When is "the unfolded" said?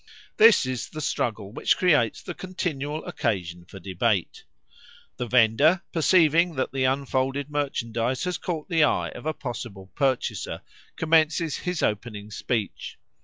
6.71-7.51